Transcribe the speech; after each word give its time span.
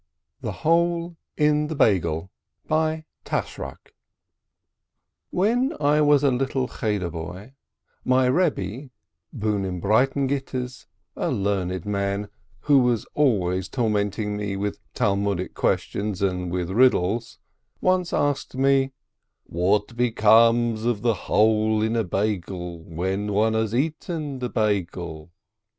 THE 0.41 0.51
HOLE 0.65 1.15
IN 1.37 1.69
A 1.69 1.75
BEIGEL 1.75 2.31
When 2.67 3.03
I 5.79 6.01
was 6.01 6.23
a 6.23 6.31
little 6.31 6.67
€heder 6.67 7.11
boy, 7.11 7.53
my 8.03 8.25
Rebbe, 8.25 8.89
Bunem 9.31 9.79
Breine 9.79 10.25
Gite's, 10.25 10.87
a 11.15 11.29
learned 11.29 11.85
man, 11.85 12.29
who 12.61 12.79
was 12.79 13.05
always 13.13 13.69
torment 13.69 14.17
ing 14.17 14.37
me 14.37 14.57
with 14.57 14.79
Talmudical 14.95 15.53
questions 15.53 16.23
and 16.23 16.51
with 16.51 16.71
riddles, 16.71 17.37
once 17.79 18.11
asked 18.11 18.55
me, 18.55 18.93
"What 19.43 19.95
becomes 19.95 20.83
of 20.83 21.03
the 21.03 21.13
hole 21.29 21.83
in 21.83 21.95
a 21.95 22.03
Beigel, 22.03 22.79
when 22.85 23.31
one 23.33 23.53
has 23.53 23.75
eaten 23.75 24.39
the 24.39 24.49
Beigel?" 24.49 25.29